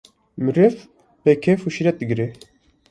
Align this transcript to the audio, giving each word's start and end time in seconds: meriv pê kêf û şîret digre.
meriv 0.45 0.75
pê 1.23 1.31
kêf 1.43 1.61
û 1.67 1.69
şîret 1.75 1.97
digre. 2.01 2.27